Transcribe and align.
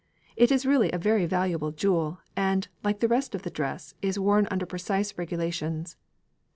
It 0.35 0.51
is 0.51 0.65
really 0.65 0.91
a 0.91 0.97
very 0.97 1.27
valuable 1.27 1.71
jewel, 1.71 2.21
and, 2.35 2.67
like 2.83 3.01
the 3.01 3.07
rest 3.07 3.35
of 3.35 3.43
the 3.43 3.51
dress, 3.51 3.93
is 4.01 4.17
worn 4.17 4.47
under 4.49 4.65
precise 4.65 5.15
regulations. 5.15 5.95